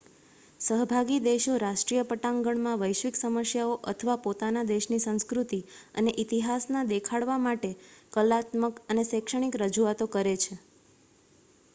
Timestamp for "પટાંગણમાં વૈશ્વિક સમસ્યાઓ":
2.07-3.75